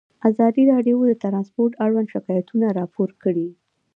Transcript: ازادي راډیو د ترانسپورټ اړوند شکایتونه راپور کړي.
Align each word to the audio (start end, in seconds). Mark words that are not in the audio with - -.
ازادي 0.29 0.63
راډیو 0.71 0.97
د 1.07 1.11
ترانسپورټ 1.23 1.71
اړوند 1.85 2.07
شکایتونه 2.13 2.65
راپور 2.79 3.09
کړي. 3.23 3.47